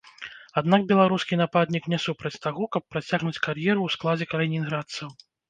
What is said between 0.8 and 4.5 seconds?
беларускі нападнік не супраць таго, каб працягнуць кар'еру ў складзе